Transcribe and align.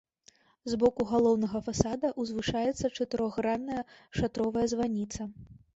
З 0.71 0.77
боку 0.83 1.01
галоўнага 1.11 1.61
фасада 1.67 2.13
ўзвышаецца 2.23 2.93
чатырохгранная 2.97 3.81
шатровая 4.21 4.67
званіца. 4.75 5.33